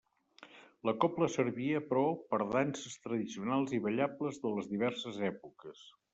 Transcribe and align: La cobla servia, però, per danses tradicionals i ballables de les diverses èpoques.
La 0.89 0.93
cobla 1.03 1.27
servia, 1.33 1.81
però, 1.89 2.05
per 2.31 2.39
danses 2.55 2.97
tradicionals 3.05 3.77
i 3.81 3.83
ballables 3.85 4.43
de 4.47 4.57
les 4.57 4.73
diverses 4.75 5.23
èpoques. 5.31 5.87